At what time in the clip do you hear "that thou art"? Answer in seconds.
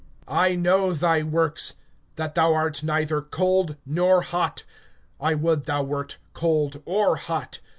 2.15-2.81